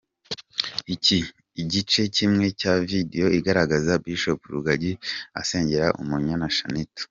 [1.63, 4.91] Igice kimwe cya video igaragaza Bishop Rugagi
[5.41, 6.99] asengera Umunyana Shanitah.